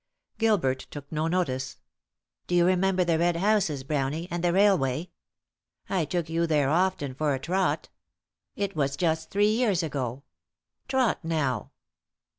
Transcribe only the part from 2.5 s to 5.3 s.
you remember the red houses, Brownie, and the railway?